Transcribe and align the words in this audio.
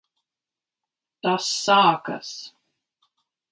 Tas 1.27 1.51
sākas! 1.67 2.35